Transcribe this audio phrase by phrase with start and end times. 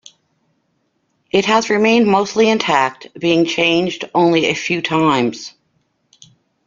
[1.29, 5.53] It has remained mostly intact, being changed only a few times.